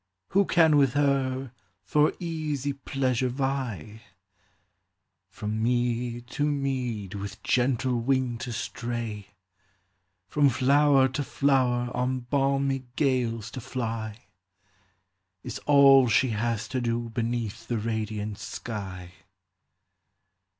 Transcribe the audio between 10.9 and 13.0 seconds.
to flower on balmy